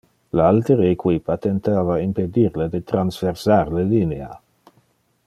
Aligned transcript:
Le 0.37 0.41
altere 0.45 0.87
equipa 0.93 1.35
tentava 1.43 1.99
impedir 2.05 2.47
le 2.63 2.69
de 2.77 2.83
transversar 2.93 3.63
le 3.77 3.87
linea. 3.95 4.31